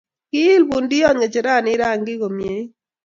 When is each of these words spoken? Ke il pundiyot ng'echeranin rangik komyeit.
Ke 0.29 0.39
il 0.55 0.63
pundiyot 0.69 1.15
ng'echeranin 1.17 1.79
rangik 1.81 2.19
komyeit. 2.21 2.67